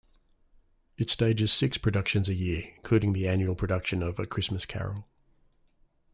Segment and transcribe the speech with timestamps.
[0.97, 5.05] It stages six productions a year, including the annual production of "A Christmas Carol".